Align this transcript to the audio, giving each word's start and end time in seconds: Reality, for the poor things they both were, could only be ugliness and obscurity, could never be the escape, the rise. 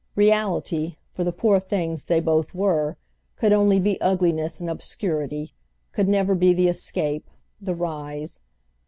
Reality, 0.15 0.95
for 1.11 1.23
the 1.23 1.31
poor 1.31 1.59
things 1.59 2.05
they 2.05 2.19
both 2.19 2.55
were, 2.55 2.97
could 3.35 3.53
only 3.53 3.79
be 3.79 4.01
ugliness 4.01 4.59
and 4.59 4.67
obscurity, 4.67 5.53
could 5.91 6.07
never 6.07 6.33
be 6.33 6.53
the 6.55 6.67
escape, 6.67 7.29
the 7.61 7.75
rise. 7.75 8.41